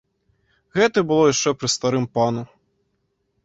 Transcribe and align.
Гэта 0.77 1.03
было 1.11 1.23
яшчэ 1.33 1.49
пры 1.59 1.67
старым 1.77 2.11
пану. 2.17 2.43